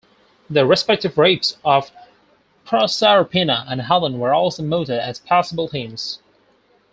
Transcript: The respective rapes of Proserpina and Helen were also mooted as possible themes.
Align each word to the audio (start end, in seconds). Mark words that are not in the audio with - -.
The 0.49 0.65
respective 0.65 1.15
rapes 1.19 1.59
of 1.63 1.91
Proserpina 2.65 3.65
and 3.67 3.81
Helen 3.81 4.17
were 4.17 4.33
also 4.33 4.63
mooted 4.63 4.97
as 4.99 5.19
possible 5.19 5.67
themes. 5.67 6.17